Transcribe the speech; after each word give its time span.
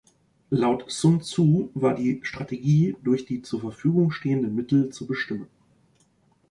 Laut 0.49 0.81
Sun-Tsu 0.89 1.69
war 1.75 1.93
die 1.93 2.21
Strategie 2.23 2.95
durch 3.03 3.27
die 3.27 3.43
zur 3.43 3.61
Verfügung 3.61 4.09
stehenden 4.09 4.55
Mittel 4.55 4.89
zu 4.89 5.05
bestimmen. 5.05 5.47